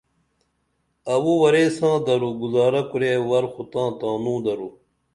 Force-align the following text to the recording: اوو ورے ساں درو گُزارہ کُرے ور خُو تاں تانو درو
اوو 1.13 1.33
ورے 1.41 1.65
ساں 1.77 1.97
درو 2.05 2.29
گُزارہ 2.41 2.81
کُرے 2.89 3.11
ور 3.29 3.45
خُو 3.51 3.61
تاں 3.71 3.89
تانو 3.99 4.35
درو 4.45 4.69